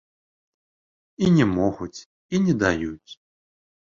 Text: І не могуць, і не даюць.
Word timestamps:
І 1.25 1.29
не 1.35 1.45
могуць, 1.57 1.99
і 2.37 2.39
не 2.47 2.53
даюць. 2.65 3.11